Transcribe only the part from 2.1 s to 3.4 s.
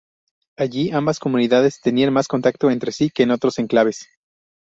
más contacto entre sí que en